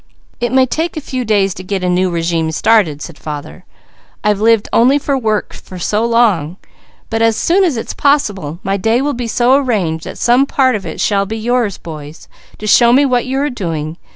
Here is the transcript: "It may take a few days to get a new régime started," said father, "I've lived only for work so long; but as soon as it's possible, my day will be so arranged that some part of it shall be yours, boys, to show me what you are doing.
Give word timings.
"It 0.39 0.51
may 0.51 0.65
take 0.65 0.97
a 0.97 0.99
few 0.99 1.23
days 1.23 1.53
to 1.53 1.61
get 1.63 1.83
a 1.83 1.87
new 1.87 2.09
régime 2.09 2.51
started," 2.51 3.03
said 3.03 3.19
father, 3.19 3.65
"I've 4.23 4.41
lived 4.41 4.67
only 4.73 4.97
for 4.97 5.15
work 5.15 5.53
so 5.53 6.03
long; 6.03 6.57
but 7.11 7.21
as 7.21 7.37
soon 7.37 7.63
as 7.63 7.77
it's 7.77 7.93
possible, 7.93 8.57
my 8.63 8.77
day 8.77 8.99
will 9.03 9.13
be 9.13 9.27
so 9.27 9.53
arranged 9.57 10.05
that 10.05 10.17
some 10.17 10.47
part 10.47 10.75
of 10.75 10.87
it 10.87 10.99
shall 10.99 11.27
be 11.27 11.37
yours, 11.37 11.77
boys, 11.77 12.27
to 12.57 12.65
show 12.65 12.91
me 12.91 13.05
what 13.05 13.27
you 13.27 13.39
are 13.41 13.51
doing. 13.51 13.95